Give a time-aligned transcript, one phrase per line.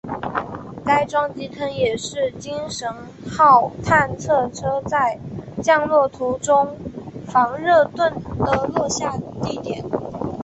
[0.83, 2.91] 该撞击坑也是精神
[3.29, 5.19] 号探测车在
[5.61, 6.75] 降落途中
[7.27, 9.85] 防热盾的落下地点。